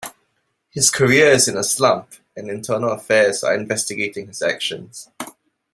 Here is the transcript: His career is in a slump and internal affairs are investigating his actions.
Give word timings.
His 0.71 0.89
career 0.89 1.27
is 1.27 1.47
in 1.47 1.55
a 1.55 1.63
slump 1.63 2.13
and 2.35 2.49
internal 2.49 2.89
affairs 2.89 3.43
are 3.43 3.53
investigating 3.53 4.25
his 4.29 4.41
actions. 4.41 5.11